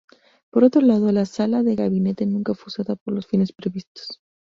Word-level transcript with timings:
Por 0.49 0.63
otro 0.63 0.81
lado, 0.81 1.11
la 1.11 1.27
sala 1.27 1.61
de 1.61 1.75
Gabinete 1.75 2.25
nunca 2.25 2.55
fue 2.55 2.69
usada 2.69 2.95
para 2.95 3.13
los 3.17 3.27
fines 3.27 3.53
previstos. 3.53 4.19